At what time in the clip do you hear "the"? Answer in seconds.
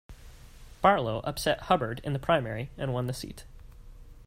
2.13-2.17, 3.05-3.13